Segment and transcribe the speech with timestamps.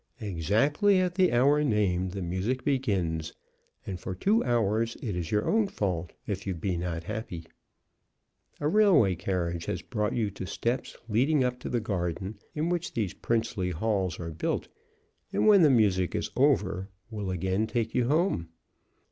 [0.19, 3.33] Exactly at the hour named the music begins,
[3.85, 7.45] and for two hours it is your own fault if you be not happy.
[8.59, 12.93] A railway carriage has brought you to steps leading up to the garden in which
[12.95, 14.67] these princely halls are built,
[15.31, 18.49] and when the music is over will again take you home.